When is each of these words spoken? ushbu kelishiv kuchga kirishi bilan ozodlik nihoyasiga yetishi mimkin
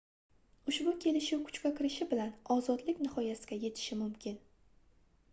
ushbu 0.71 0.93
kelishiv 1.01 1.41
kuchga 1.49 1.71
kirishi 1.79 2.07
bilan 2.13 2.31
ozodlik 2.55 3.01
nihoyasiga 3.07 3.59
yetishi 3.65 3.99
mimkin 4.01 4.41